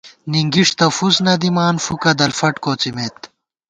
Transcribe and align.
ننگِݭ 0.31 0.67
تہ 0.77 0.85
فُس 0.97 1.15
نہ 1.25 1.33
دِمان، 1.41 1.75
فُوکہ 1.83 2.11
دلفٹ 2.19 2.55
کوڅِمېت 2.63 3.17